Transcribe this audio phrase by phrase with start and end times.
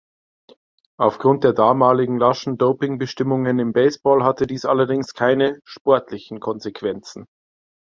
[0.99, 7.27] Aufgrund der damaligen laschen Dopingbestimmungen im Baseball hatte dies allerdings keine sportlichen Konsequenzen.